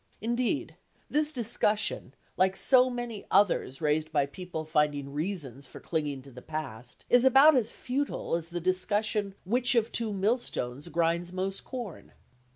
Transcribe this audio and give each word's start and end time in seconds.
Indeed, 0.19 0.77
this 1.11 1.31
discussion, 1.31 2.15
like 2.35 2.55
so 2.55 2.89
many 2.89 3.27
others 3.29 3.81
raised 3.81 4.11
by 4.11 4.25
people 4.25 4.65
finding 4.65 5.13
reasons 5.13 5.67
for 5.67 5.79
clinging 5.79 6.23
to 6.23 6.31
the 6.31 6.41
past, 6.41 7.05
is 7.07 7.23
about 7.23 7.53
as 7.55 7.71
futile 7.71 8.33
as 8.35 8.49
the 8.49 8.59
discussion 8.59 9.35
which 9.45 9.75
of 9.75 9.91
two 9.91 10.11
millstones 10.11 10.87
grinds 10.87 11.31
most 11.31 11.63
corn. 11.63 12.13